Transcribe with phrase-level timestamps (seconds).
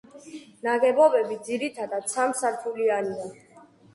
[0.67, 3.29] ნაგებობები ძირითადად სამსართულიანია.